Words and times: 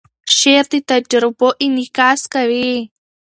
شعر 0.37 0.65
د 0.71 0.73
تجربو 0.89 1.47
انعکاس 1.65 2.21
کوي. 2.33 2.71